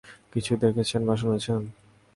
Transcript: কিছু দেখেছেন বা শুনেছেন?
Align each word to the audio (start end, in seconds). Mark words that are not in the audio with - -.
কিছু 0.33 0.51
দেখেছেন 0.55 1.01
বা 1.07 1.15
শুনেছেন? 1.15 1.61